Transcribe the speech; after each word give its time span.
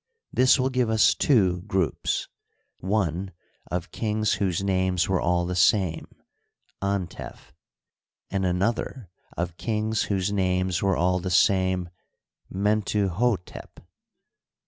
This 0.33 0.59
will 0.59 0.71
give 0.71 0.89
us 0.89 1.13
two 1.13 1.61
groups, 1.67 2.27
one 2.79 3.33
of 3.69 3.91
kings 3.91 4.33
whose 4.41 4.63
names 4.63 5.07
were 5.07 5.21
all 5.21 5.45
the 5.45 5.53
same— 5.55 6.07
Antef, 6.81 7.51
and 8.31 8.43
another 8.43 9.11
of 9.37 9.57
kings 9.57 10.05
whose 10.05 10.31
names 10.31 10.81
were 10.81 10.97
all 10.97 11.19
the 11.19 11.29
same— 11.29 11.89
Mentuhdtep. 12.51 13.77